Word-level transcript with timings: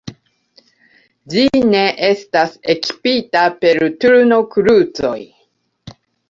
Ĝi 1.33 1.43
ne 1.73 1.83
estas 2.07 2.55
ekipita 2.75 3.45
per 3.61 3.81
turnkrucoj. 4.05 5.15